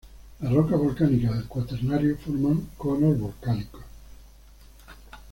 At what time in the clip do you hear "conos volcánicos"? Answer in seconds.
2.75-3.83